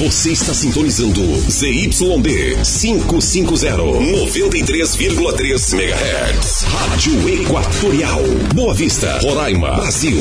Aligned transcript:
Você 0.00 0.32
está 0.32 0.54
sintonizando 0.54 1.20
ZYD 1.50 2.56
550, 2.64 3.76
93,3 3.76 5.74
MHz. 5.74 6.62
Rádio 6.62 7.28
Equatorial. 7.28 8.22
Boa 8.54 8.72
Vista, 8.72 9.18
Roraima, 9.20 9.72
Brasil. 9.72 10.16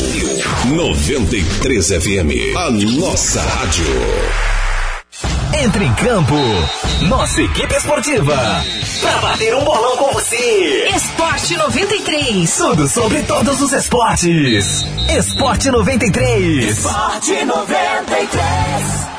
93 0.65 1.87
FM. 1.87 2.57
A 2.57 2.69
nossa 2.71 3.41
rádio. 3.41 3.85
Entre 5.63 5.85
em 5.85 5.93
campo. 5.93 6.35
Nossa 7.07 7.41
equipe 7.41 7.73
esportiva. 7.73 8.35
Pra 8.99 9.17
bater 9.19 9.55
um 9.55 9.63
bolão 9.63 9.95
com 9.95 10.11
você. 10.11 10.89
Esporte 10.93 11.55
93. 11.55 12.53
Tudo 12.53 12.85
sobre 12.85 13.23
todos 13.23 13.61
os 13.61 13.71
esportes. 13.71 14.85
Esporte 15.09 15.71
93. 15.71 16.69
Esporte 16.69 17.45
93. 17.45 19.18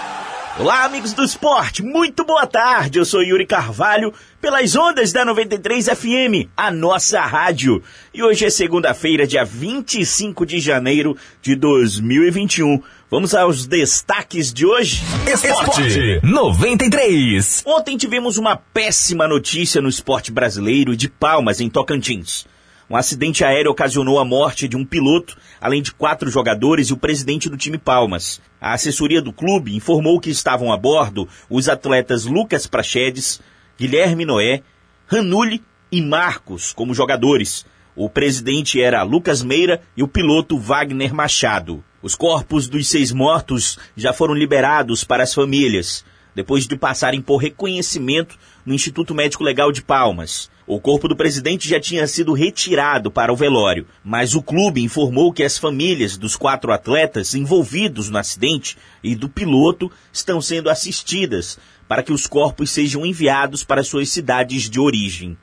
Olá, 0.60 0.84
amigos 0.84 1.14
do 1.14 1.24
esporte, 1.24 1.82
muito 1.82 2.22
boa 2.22 2.46
tarde. 2.46 2.98
Eu 2.98 3.04
sou 3.06 3.22
Yuri 3.22 3.46
Carvalho, 3.46 4.12
pelas 4.42 4.76
ondas 4.76 5.10
da 5.10 5.24
93 5.24 5.86
FM, 5.86 6.50
a 6.54 6.70
nossa 6.70 7.18
rádio. 7.22 7.82
E 8.12 8.22
hoje 8.22 8.44
é 8.44 8.50
segunda-feira, 8.50 9.26
dia 9.26 9.42
25 9.42 10.44
de 10.44 10.60
janeiro 10.60 11.16
de 11.40 11.54
2021. 11.54 12.82
Vamos 13.10 13.34
aos 13.34 13.66
destaques 13.66 14.52
de 14.52 14.66
hoje? 14.66 15.00
Esporte 15.32 16.20
93. 16.22 17.62
Ontem 17.64 17.96
tivemos 17.96 18.36
uma 18.36 18.54
péssima 18.54 19.26
notícia 19.26 19.80
no 19.80 19.88
esporte 19.88 20.30
brasileiro 20.30 20.94
de 20.94 21.08
Palmas, 21.08 21.62
em 21.62 21.70
Tocantins. 21.70 22.44
Um 22.90 22.96
acidente 22.96 23.44
aéreo 23.44 23.70
ocasionou 23.70 24.18
a 24.18 24.24
morte 24.24 24.66
de 24.66 24.76
um 24.76 24.84
piloto, 24.84 25.36
além 25.60 25.80
de 25.80 25.92
quatro 25.92 26.28
jogadores 26.28 26.88
e 26.88 26.92
o 26.92 26.96
presidente 26.96 27.48
do 27.48 27.56
time 27.56 27.78
Palmas. 27.78 28.42
A 28.60 28.72
assessoria 28.72 29.22
do 29.22 29.32
clube 29.32 29.76
informou 29.76 30.18
que 30.18 30.28
estavam 30.28 30.72
a 30.72 30.76
bordo 30.76 31.28
os 31.48 31.68
atletas 31.68 32.24
Lucas 32.24 32.66
Prachedes, 32.66 33.40
Guilherme 33.78 34.24
Noé, 34.24 34.62
Ranulli 35.06 35.62
e 35.92 36.02
Marcos 36.02 36.72
como 36.72 36.92
jogadores. 36.92 37.64
O 37.94 38.10
presidente 38.10 38.82
era 38.82 39.04
Lucas 39.04 39.40
Meira 39.44 39.80
e 39.96 40.02
o 40.02 40.08
piloto 40.08 40.58
Wagner 40.58 41.14
Machado. 41.14 41.84
Os 42.02 42.16
corpos 42.16 42.66
dos 42.66 42.88
seis 42.88 43.12
mortos 43.12 43.78
já 43.96 44.12
foram 44.12 44.34
liberados 44.34 45.04
para 45.04 45.22
as 45.22 45.32
famílias, 45.32 46.04
depois 46.34 46.66
de 46.66 46.76
passarem 46.76 47.22
por 47.22 47.36
reconhecimento 47.36 48.36
no 48.66 48.74
Instituto 48.74 49.14
Médico 49.14 49.44
Legal 49.44 49.70
de 49.70 49.80
Palmas. 49.80 50.49
O 50.72 50.78
corpo 50.78 51.08
do 51.08 51.16
presidente 51.16 51.68
já 51.68 51.80
tinha 51.80 52.06
sido 52.06 52.32
retirado 52.32 53.10
para 53.10 53.32
o 53.32 53.36
velório, 53.36 53.88
mas 54.04 54.36
o 54.36 54.40
clube 54.40 54.80
informou 54.80 55.32
que 55.32 55.42
as 55.42 55.58
famílias 55.58 56.16
dos 56.16 56.36
quatro 56.36 56.70
atletas 56.70 57.34
envolvidos 57.34 58.08
no 58.08 58.16
acidente 58.16 58.78
e 59.02 59.16
do 59.16 59.28
piloto 59.28 59.90
estão 60.12 60.40
sendo 60.40 60.70
assistidas 60.70 61.58
para 61.88 62.04
que 62.04 62.12
os 62.12 62.24
corpos 62.28 62.70
sejam 62.70 63.04
enviados 63.04 63.64
para 63.64 63.82
suas 63.82 64.10
cidades 64.10 64.70
de 64.70 64.78
origem. 64.78 65.36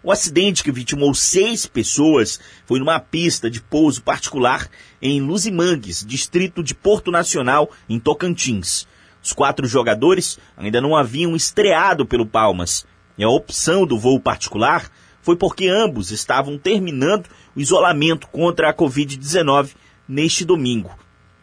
O 0.00 0.12
acidente 0.12 0.62
que 0.62 0.70
vitimou 0.70 1.12
seis 1.12 1.66
pessoas 1.66 2.38
foi 2.64 2.78
numa 2.78 3.00
pista 3.00 3.50
de 3.50 3.60
pouso 3.60 4.00
particular 4.00 4.70
em 5.02 5.20
Luzimangues, 5.20 6.06
distrito 6.06 6.62
de 6.62 6.72
Porto 6.72 7.10
Nacional, 7.10 7.68
em 7.88 7.98
Tocantins. 7.98 8.86
Os 9.20 9.32
quatro 9.32 9.66
jogadores 9.66 10.38
ainda 10.56 10.80
não 10.80 10.94
haviam 10.94 11.34
estreado 11.34 12.06
pelo 12.06 12.24
Palmas, 12.24 12.86
a 13.22 13.28
opção 13.28 13.86
do 13.86 13.98
voo 13.98 14.20
particular 14.20 14.90
foi 15.22 15.36
porque 15.36 15.68
ambos 15.68 16.10
estavam 16.10 16.58
terminando 16.58 17.28
o 17.54 17.60
isolamento 17.60 18.26
contra 18.28 18.68
a 18.68 18.74
Covid-19 18.74 19.70
neste 20.08 20.44
domingo. 20.44 20.90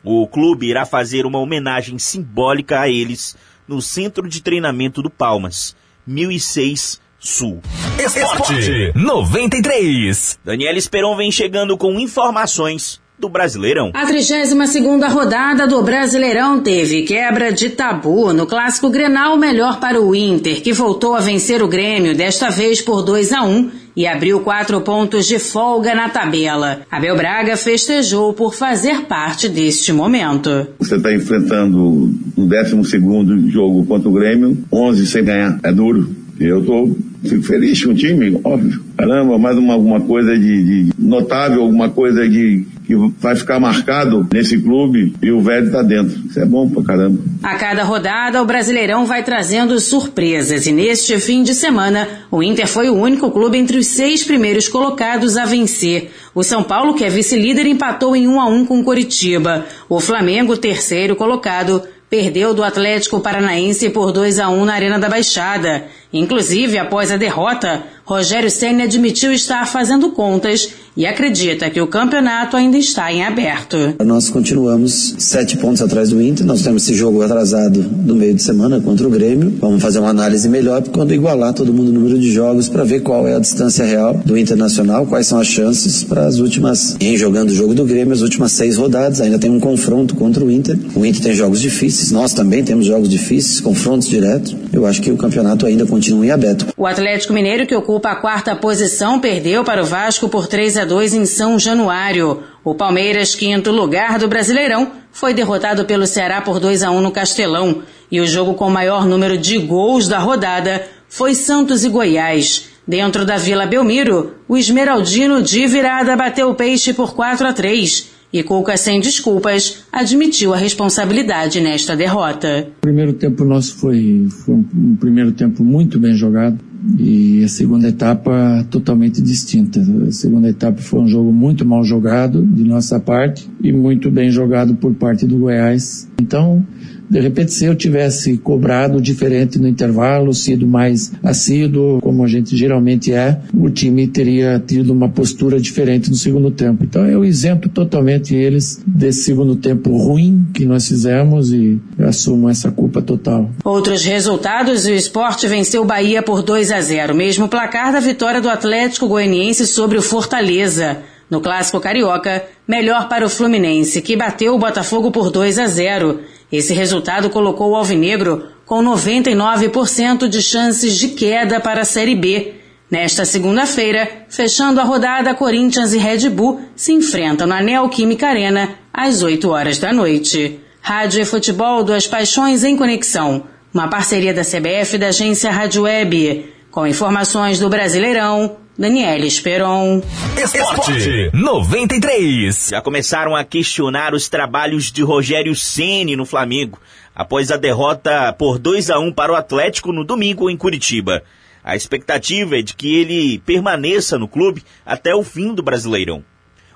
O 0.03 0.27
clube 0.27 0.67
irá 0.67 0.85
fazer 0.85 1.25
uma 1.25 1.39
homenagem 1.39 1.97
simbólica 1.97 2.81
a 2.81 2.89
eles 2.89 3.35
no 3.67 3.81
Centro 3.81 4.27
de 4.27 4.41
Treinamento 4.41 5.01
do 5.01 5.09
Palmas, 5.09 5.75
1006 6.05 7.01
Sul. 7.19 7.61
Esporte 7.99 8.93
93. 8.95 10.39
Daniela 10.43 10.77
Esperon 10.77 11.17
vem 11.17 11.31
chegando 11.31 11.77
com 11.77 11.99
informações 11.99 13.01
do 13.19 13.27
Brasileirão. 13.27 13.91
A 13.93 14.05
32ª 14.05 15.09
rodada 15.09 15.67
do 15.67 15.83
Brasileirão 15.83 16.61
teve 16.61 17.03
quebra 17.03 17.51
de 17.51 17.69
tabu 17.69 18.31
no 18.33 18.47
clássico 18.47 18.89
Grenal 18.89 19.37
melhor 19.37 19.79
para 19.79 20.01
o 20.01 20.15
Inter, 20.15 20.61
que 20.61 20.71
voltou 20.71 21.15
a 21.15 21.19
vencer 21.19 21.61
o 21.61 21.67
Grêmio, 21.67 22.15
desta 22.15 22.49
vez 22.49 22.81
por 22.81 23.03
2 23.03 23.33
a 23.33 23.43
1 23.43 23.71
e 23.95 24.07
abriu 24.07 24.39
quatro 24.39 24.79
pontos 24.79 25.27
de 25.27 25.37
folga 25.37 25.93
na 25.93 26.07
tabela. 26.07 26.81
Abel 26.89 27.17
Braga 27.17 27.57
festejou 27.57 28.31
por 28.31 28.53
fazer 28.53 29.01
parte 29.01 29.49
deste 29.49 29.91
momento. 29.91 30.67
Você 30.79 30.95
está 30.95 31.13
enfrentando 31.13 32.13
o 32.37 32.45
12 32.45 33.49
jogo 33.49 33.85
contra 33.85 34.07
o 34.07 34.13
Grêmio, 34.13 34.57
11 34.71 35.05
sem 35.05 35.25
ganhar. 35.25 35.59
É 35.61 35.71
duro. 35.73 36.15
Eu 36.39 36.63
tô, 36.65 36.95
fico 37.23 37.43
feliz 37.43 37.83
com 37.83 37.91
o 37.91 37.95
time, 37.95 38.39
óbvio. 38.43 38.81
Caramba, 38.97 39.37
mais 39.37 39.57
uma, 39.57 39.73
alguma 39.73 40.01
coisa 40.01 40.37
de, 40.37 40.85
de 40.87 40.93
notável, 40.97 41.61
alguma 41.61 41.89
coisa 41.89 42.27
de, 42.27 42.65
que 42.89 42.95
vai 43.19 43.35
ficar 43.35 43.59
marcado 43.59 44.27
nesse 44.33 44.59
clube 44.59 45.13
e 45.21 45.31
o 45.31 45.39
velho 45.39 45.71
tá 45.71 45.83
dentro. 45.83 46.19
Isso 46.27 46.39
é 46.39 46.45
bom 46.45 46.67
pra 46.67 46.83
caramba. 46.83 47.19
A 47.43 47.55
cada 47.55 47.83
rodada, 47.83 48.41
o 48.41 48.45
Brasileirão 48.45 49.05
vai 49.05 49.23
trazendo 49.23 49.79
surpresas 49.79 50.65
e 50.65 50.71
neste 50.71 51.19
fim 51.19 51.43
de 51.43 51.53
semana, 51.53 52.07
o 52.31 52.41
Inter 52.41 52.67
foi 52.67 52.89
o 52.89 52.95
único 52.95 53.29
clube 53.29 53.59
entre 53.59 53.77
os 53.77 53.85
seis 53.85 54.23
primeiros 54.23 54.67
colocados 54.67 55.37
a 55.37 55.45
vencer. 55.45 56.09
O 56.33 56.43
São 56.43 56.63
Paulo, 56.63 56.95
que 56.95 57.03
é 57.03 57.09
vice-líder, 57.09 57.67
empatou 57.67 58.15
em 58.15 58.27
1 58.27 58.39
a 58.39 58.47
1 58.47 58.65
com 58.65 58.83
Coritiba. 58.83 59.65
O 59.87 59.99
Flamengo, 59.99 60.57
terceiro 60.57 61.15
colocado, 61.15 61.83
perdeu 62.09 62.53
do 62.53 62.63
Atlético 62.63 63.19
Paranaense 63.19 63.89
por 63.89 64.11
2 64.11 64.39
a 64.39 64.49
1 64.49 64.65
na 64.65 64.73
Arena 64.73 64.97
da 64.97 65.07
Baixada. 65.07 65.85
Inclusive, 66.11 66.77
após 66.77 67.11
a 67.11 67.17
derrota, 67.17 67.83
Rogério 68.03 68.49
Senna 68.49 68.85
admitiu 68.85 69.31
estar 69.31 69.67
fazendo 69.67 70.11
contas 70.11 70.73
e 70.99 71.05
acredita 71.05 71.69
que 71.69 71.79
o 71.79 71.87
campeonato 71.87 72.57
ainda 72.57 72.77
está 72.77 73.09
em 73.09 73.23
aberto. 73.23 73.77
Nós 74.05 74.29
continuamos 74.29 75.15
sete 75.17 75.55
pontos 75.55 75.81
atrás 75.81 76.09
do 76.09 76.21
Inter, 76.21 76.45
nós 76.45 76.61
temos 76.61 76.83
esse 76.83 76.93
jogo 76.93 77.21
atrasado 77.21 77.81
do 77.81 78.13
meio 78.13 78.33
de 78.33 78.43
semana 78.43 78.81
contra 78.81 79.07
o 79.07 79.09
Grêmio. 79.09 79.49
Vamos 79.61 79.81
fazer 79.81 79.99
uma 79.99 80.09
análise 80.09 80.49
melhor 80.49 80.83
quando 80.89 81.13
igualar 81.13 81.53
todo 81.53 81.73
mundo 81.73 81.87
o 81.87 81.93
número 81.93 82.19
de 82.19 82.29
jogos 82.33 82.67
para 82.67 82.83
ver 82.83 82.99
qual 82.99 83.25
é 83.25 83.33
a 83.33 83.39
distância 83.39 83.85
real 83.85 84.13
do 84.25 84.37
Internacional, 84.37 85.05
quais 85.05 85.25
são 85.25 85.39
as 85.39 85.47
chances 85.47 86.03
para 86.03 86.25
as 86.25 86.39
últimas, 86.39 86.97
em 86.99 87.15
jogando 87.15 87.51
o 87.51 87.55
jogo 87.55 87.73
do 87.73 87.85
Grêmio, 87.85 88.13
as 88.13 88.19
últimas 88.19 88.51
seis 88.51 88.75
rodadas. 88.75 89.21
Ainda 89.21 89.39
tem 89.39 89.49
um 89.49 89.59
confronto 89.59 90.15
contra 90.15 90.43
o 90.43 90.51
Inter. 90.51 90.77
O 90.93 91.05
Inter 91.05 91.21
tem 91.21 91.33
jogos 91.33 91.61
difíceis, 91.61 92.11
nós 92.11 92.33
também 92.33 92.61
temos 92.61 92.85
jogos 92.85 93.07
difíceis, 93.07 93.61
confrontos 93.61 94.09
diretos. 94.09 94.53
Eu 94.73 94.85
acho 94.85 95.01
que 95.01 95.11
o 95.11 95.15
campeonato 95.15 95.65
ainda 95.65 95.85
continua 95.85 96.25
em 96.25 96.31
aberto. 96.31 96.67
O 96.75 96.85
Atlético 96.85 97.31
Mineiro, 97.31 97.65
que 97.65 97.75
ocupa 97.75 98.09
a 98.09 98.15
quarta 98.15 98.53
posição, 98.53 99.17
perdeu 99.21 99.63
para 99.63 99.81
o 99.81 99.85
Vasco 99.85 100.27
por 100.27 100.45
3 100.45 100.75
a 100.75 100.88
2 100.89 101.13
em 101.13 101.25
São 101.25 101.59
Januário. 101.59 102.43
O 102.63 102.73
Palmeiras, 102.73 103.35
quinto 103.35 103.71
lugar 103.71 104.17
do 104.17 104.27
Brasileirão, 104.27 104.91
foi 105.11 105.35
derrotado 105.35 105.85
pelo 105.85 106.07
Ceará 106.07 106.41
por 106.41 106.59
2 106.59 106.81
a 106.81 106.89
1 106.89 106.99
no 106.99 107.11
Castelão. 107.11 107.83
E 108.11 108.19
o 108.19 108.25
jogo 108.25 108.55
com 108.55 108.69
maior 108.71 109.05
número 109.05 109.37
de 109.37 109.59
gols 109.59 110.07
da 110.07 110.17
rodada 110.17 110.85
foi 111.07 111.35
Santos 111.35 111.85
e 111.85 111.89
Goiás. 111.89 112.69
Dentro 112.87 113.23
da 113.23 113.37
Vila 113.37 113.67
Belmiro, 113.67 114.33
o 114.47 114.57
Esmeraldino 114.57 115.43
de 115.43 115.67
virada 115.67 116.15
bateu 116.15 116.49
o 116.49 116.55
peixe 116.55 116.91
por 116.91 117.13
4 117.13 117.45
a 117.45 117.53
3 117.53 118.09
e 118.33 118.43
Cuca, 118.43 118.77
sem 118.77 118.99
desculpas, 118.99 119.85
admitiu 119.91 120.53
a 120.53 120.57
responsabilidade 120.57 121.61
nesta 121.61 121.95
derrota. 121.95 122.67
O 122.77 122.81
primeiro 122.81 123.13
tempo 123.13 123.43
nosso 123.43 123.75
foi, 123.77 124.27
foi 124.43 124.55
um 124.55 124.95
primeiro 124.99 125.31
tempo 125.31 125.63
muito 125.63 125.99
bem 125.99 126.15
jogado 126.15 126.68
e 126.97 127.43
a 127.43 127.47
segunda 127.47 127.87
etapa 127.87 128.65
totalmente 128.69 129.21
distinta. 129.21 129.79
A 130.07 130.11
segunda 130.11 130.49
etapa 130.49 130.81
foi 130.81 130.99
um 131.01 131.07
jogo 131.07 131.31
muito 131.31 131.65
mal 131.65 131.83
jogado 131.83 132.45
de 132.45 132.63
nossa 132.63 132.99
parte 132.99 133.49
e 133.61 133.71
muito 133.71 134.09
bem 134.09 134.31
jogado 134.31 134.75
por 134.75 134.93
parte 134.93 135.25
do 135.25 135.37
Goiás. 135.37 136.07
Então, 136.21 136.65
de 137.09 137.19
repente, 137.19 137.51
se 137.51 137.65
eu 137.65 137.75
tivesse 137.75 138.37
cobrado 138.37 139.01
diferente 139.01 139.57
no 139.57 139.67
intervalo, 139.67 140.33
sido 140.33 140.67
mais 140.67 141.11
assíduo, 141.23 141.99
como 142.01 142.23
a 142.23 142.27
gente 142.27 142.55
geralmente 142.55 143.11
é, 143.11 143.39
o 143.53 143.69
time 143.69 144.07
teria 144.07 144.61
tido 144.65 144.91
uma 144.91 145.09
postura 145.09 145.59
diferente 145.59 146.09
no 146.09 146.15
segundo 146.15 146.51
tempo. 146.51 146.83
Então 146.83 147.05
eu 147.05 147.25
isento 147.25 147.67
totalmente 147.67 148.35
eles 148.35 148.81
desse 148.85 149.23
segundo 149.23 149.55
tempo 149.55 149.97
ruim 149.97 150.45
que 150.53 150.65
nós 150.65 150.87
fizemos 150.87 151.51
e 151.51 151.79
assumo 151.97 152.49
essa 152.49 152.69
culpa 152.71 153.01
total. 153.01 153.49
Outros 153.63 154.05
resultados, 154.05 154.85
o 154.85 154.91
esporte 154.91 155.47
venceu 155.47 155.81
o 155.81 155.85
Bahia 155.85 156.21
por 156.21 156.43
2 156.43 156.71
a 156.71 156.81
0, 156.81 157.15
mesmo 157.15 157.47
placar 157.47 157.91
da 157.91 157.99
vitória 157.99 158.39
do 158.39 158.49
Atlético 158.49 159.07
Goianiense 159.07 159.65
sobre 159.65 159.97
o 159.97 160.01
Fortaleza. 160.01 160.99
No 161.29 161.41
clássico 161.41 161.79
carioca, 161.79 162.43
melhor 162.67 163.07
para 163.07 163.23
o 163.23 163.29
Fluminense, 163.29 164.01
que 164.01 164.15
bateu 164.15 164.55
o 164.55 164.57
Botafogo 164.57 165.11
por 165.11 165.29
2 165.29 165.59
a 165.59 165.67
0. 165.67 166.19
Esse 166.51 166.73
resultado 166.73 167.29
colocou 167.29 167.71
o 167.71 167.75
Alvinegro 167.75 168.47
com 168.65 168.83
99% 168.83 170.27
de 170.27 170.41
chances 170.41 170.95
de 170.95 171.09
queda 171.09 171.59
para 171.59 171.81
a 171.81 171.85
Série 171.85 172.15
B. 172.15 172.53
Nesta 172.89 173.23
segunda-feira, 173.23 174.25
fechando 174.29 174.79
a 174.79 174.83
rodada, 174.83 175.33
Corinthians 175.35 175.93
e 175.93 175.97
Red 175.97 176.29
Bull 176.29 176.61
se 176.75 176.91
enfrentam 176.91 177.45
na 177.45 177.61
Neoquímica 177.61 178.27
Arena 178.27 178.69
às 178.91 179.21
8 179.21 179.47
horas 179.49 179.77
da 179.77 179.93
noite. 179.93 180.59
Rádio 180.81 181.21
e 181.21 181.25
futebol, 181.25 181.83
duas 181.83 182.07
paixões 182.07 182.63
em 182.63 182.75
conexão. 182.75 183.43
Uma 183.71 183.87
parceria 183.87 184.33
da 184.33 184.41
CBF 184.41 184.95
e 184.95 184.97
da 184.97 185.07
agência 185.09 185.51
Rádio 185.51 185.83
Web. 185.83 186.51
Com 186.71 186.87
informações 186.87 187.59
do 187.59 187.69
Brasileirão, 187.69 188.57
Daniela 188.79 189.25
Esperon. 189.25 190.01
Esporte 190.41 191.31
93. 191.33 192.69
Já 192.69 192.81
começaram 192.81 193.35
a 193.35 193.43
questionar 193.43 194.13
os 194.13 194.29
trabalhos 194.29 194.89
de 194.89 195.03
Rogério 195.03 195.53
Ceni 195.53 196.15
no 196.15 196.25
Flamengo, 196.25 196.79
após 197.13 197.51
a 197.51 197.57
derrota 197.57 198.31
por 198.31 198.57
2 198.57 198.89
a 198.89 198.97
1 198.97 199.11
para 199.11 199.33
o 199.33 199.35
Atlético 199.35 199.91
no 199.91 200.05
domingo 200.05 200.49
em 200.49 200.55
Curitiba. 200.55 201.21
A 201.61 201.75
expectativa 201.75 202.57
é 202.57 202.61
de 202.61 202.73
que 202.73 202.95
ele 202.95 203.39
permaneça 203.39 204.17
no 204.17 204.29
clube 204.29 204.63
até 204.85 205.13
o 205.13 205.25
fim 205.25 205.53
do 205.53 205.61
Brasileirão. 205.61 206.23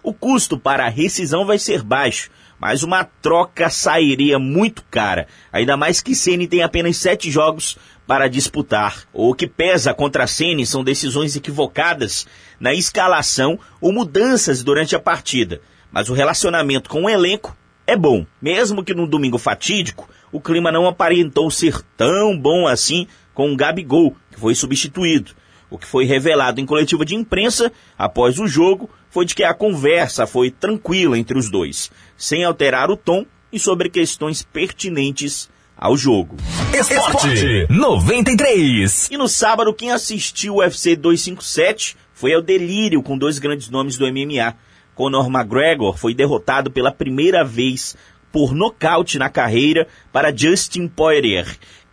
O 0.03 0.13
custo 0.13 0.57
para 0.57 0.85
a 0.85 0.89
rescisão 0.89 1.45
vai 1.45 1.57
ser 1.57 1.81
baixo, 1.81 2.29
mas 2.59 2.83
uma 2.83 3.05
troca 3.05 3.69
sairia 3.69 4.37
muito 4.37 4.83
cara, 4.91 5.25
ainda 5.53 5.77
mais 5.77 6.01
que 6.01 6.13
Ceni 6.13 6.47
tem 6.47 6.63
apenas 6.63 6.97
sete 6.97 7.31
jogos 7.31 7.77
para 8.07 8.27
disputar. 8.27 9.03
O 9.13 9.33
que 9.33 9.47
pesa 9.47 9.93
contra 9.93 10.27
Ceni 10.27 10.65
são 10.65 10.83
decisões 10.83 11.35
equivocadas 11.35 12.27
na 12.59 12.73
escalação 12.73 13.59
ou 13.79 13.91
mudanças 13.91 14.63
durante 14.63 14.95
a 14.95 14.99
partida, 14.99 15.61
mas 15.91 16.09
o 16.09 16.13
relacionamento 16.13 16.89
com 16.89 17.03
o 17.03 17.09
elenco 17.09 17.55
é 17.85 17.95
bom. 17.95 18.25
Mesmo 18.41 18.83
que 18.83 18.93
no 18.93 19.07
domingo 19.07 19.37
fatídico, 19.37 20.09
o 20.31 20.39
clima 20.39 20.71
não 20.71 20.87
aparentou 20.87 21.49
ser 21.51 21.81
tão 21.95 22.37
bom 22.37 22.67
assim 22.67 23.07
com 23.33 23.51
o 23.51 23.55
Gabigol, 23.55 24.15
que 24.31 24.39
foi 24.39 24.55
substituído. 24.55 25.31
O 25.69 25.77
que 25.77 25.87
foi 25.87 26.05
revelado 26.05 26.61
em 26.61 26.65
coletiva 26.65 27.03
de 27.03 27.15
imprensa 27.15 27.71
após 27.97 28.37
o 28.37 28.47
jogo 28.47 28.89
foi 29.09 29.25
de 29.25 29.33
que 29.35 29.43
a 29.43 29.53
conversa 29.53 30.27
foi 30.27 30.51
tranquila 30.51 31.17
entre 31.17 31.37
os 31.37 31.49
dois, 31.49 31.91
sem 32.17 32.43
alterar 32.43 32.91
o 32.91 32.97
tom 32.97 33.25
e 33.51 33.59
sobre 33.59 33.89
questões 33.89 34.43
pertinentes 34.43 35.49
ao 35.77 35.97
jogo. 35.97 36.37
Esporte 36.73 37.67
93. 37.69 39.09
E 39.11 39.17
no 39.17 39.27
sábado, 39.27 39.73
quem 39.73 39.91
assistiu 39.91 40.55
o 40.55 40.57
UFC 40.57 40.95
257 40.95 41.97
foi 42.13 42.33
ao 42.33 42.41
delírio 42.41 43.03
com 43.03 43.17
dois 43.17 43.39
grandes 43.39 43.69
nomes 43.69 43.97
do 43.97 44.07
MMA. 44.07 44.55
Conor 44.95 45.27
McGregor 45.27 45.97
foi 45.97 46.13
derrotado 46.13 46.71
pela 46.71 46.91
primeira 46.91 47.43
vez 47.43 47.95
por 48.31 48.53
nocaute 48.53 49.19
na 49.19 49.29
carreira 49.29 49.87
para 50.11 50.35
Justin 50.35 50.87
Poirier, 50.87 51.45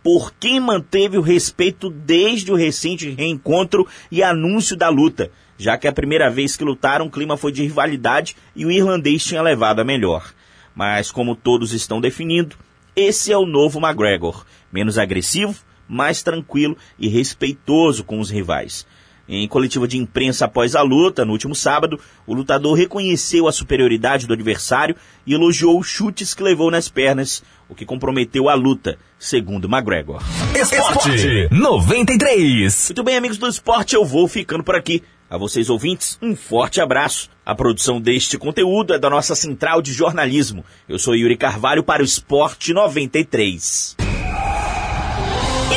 por 0.03 0.33
quem 0.39 0.59
manteve 0.59 1.17
o 1.17 1.21
respeito 1.21 1.89
desde 1.89 2.51
o 2.51 2.55
recente 2.55 3.09
reencontro 3.09 3.87
e 4.11 4.23
anúncio 4.23 4.75
da 4.75 4.89
luta, 4.89 5.31
já 5.57 5.77
que 5.77 5.87
a 5.87 5.93
primeira 5.93 6.29
vez 6.29 6.57
que 6.57 6.63
lutaram 6.63 7.05
o 7.05 7.11
clima 7.11 7.37
foi 7.37 7.51
de 7.51 7.61
rivalidade 7.61 8.35
e 8.55 8.65
o 8.65 8.71
irlandês 8.71 9.23
tinha 9.23 9.41
levado 9.41 9.79
a 9.79 9.83
melhor. 9.83 10.33
Mas 10.75 11.11
como 11.11 11.35
todos 11.35 11.73
estão 11.73 12.01
definindo, 12.01 12.55
esse 12.95 13.31
é 13.31 13.37
o 13.37 13.45
novo 13.45 13.79
McGregor, 13.79 14.45
menos 14.71 14.97
agressivo, 14.97 15.55
mais 15.87 16.23
tranquilo 16.23 16.77
e 16.97 17.07
respeitoso 17.07 18.03
com 18.03 18.19
os 18.19 18.29
rivais. 18.29 18.85
Em 19.33 19.47
coletiva 19.47 19.87
de 19.87 19.97
imprensa 19.97 20.45
após 20.45 20.75
a 20.75 20.81
luta, 20.81 21.23
no 21.23 21.31
último 21.31 21.55
sábado, 21.55 21.97
o 22.27 22.33
lutador 22.33 22.75
reconheceu 22.75 23.47
a 23.47 23.51
superioridade 23.51 24.27
do 24.27 24.33
adversário 24.33 24.95
e 25.25 25.33
elogiou 25.33 25.79
os 25.79 25.87
chutes 25.87 26.33
que 26.33 26.43
levou 26.43 26.69
nas 26.69 26.89
pernas, 26.89 27.41
o 27.69 27.75
que 27.75 27.85
comprometeu 27.85 28.49
a 28.49 28.55
luta, 28.55 28.97
segundo 29.17 29.69
McGregor. 29.69 30.21
Esporte 30.53 31.47
93. 31.49 32.89
Muito 32.89 33.03
bem, 33.03 33.15
amigos 33.15 33.37
do 33.37 33.47
esporte, 33.47 33.95
eu 33.95 34.03
vou 34.03 34.27
ficando 34.27 34.65
por 34.65 34.75
aqui. 34.75 35.01
A 35.31 35.37
vocês 35.37 35.69
ouvintes, 35.69 36.17
um 36.21 36.35
forte 36.35 36.81
abraço. 36.81 37.29
A 37.45 37.55
produção 37.55 38.01
deste 38.01 38.37
conteúdo 38.37 38.93
é 38.93 38.99
da 38.99 39.09
nossa 39.09 39.33
central 39.33 39.81
de 39.81 39.93
jornalismo. 39.93 40.65
Eu 40.89 40.99
sou 40.99 41.15
Yuri 41.15 41.37
Carvalho 41.37 41.81
para 41.81 42.01
o 42.01 42.05
Esporte 42.05 42.73
93. 42.73 43.95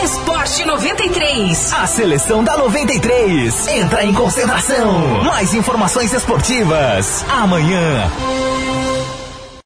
Esporte 0.03 0.65
93. 0.65 1.73
A 1.73 1.87
seleção 1.87 2.43
da 2.43 2.57
93 2.57 3.69
entra 3.69 4.05
em 4.05 4.13
concentração. 4.13 5.23
Mais 5.23 5.55
informações 5.55 6.13
esportivas 6.13 7.25
amanhã. 7.31 8.11